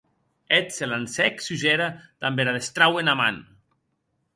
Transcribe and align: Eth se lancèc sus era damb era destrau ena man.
Eth 0.57 0.71
se 0.77 0.87
lancèc 0.87 1.45
sus 1.49 1.67
era 1.75 1.87
damb 2.25 2.43
era 2.47 2.57
destrau 2.59 3.01
ena 3.05 3.19
man. 3.23 3.43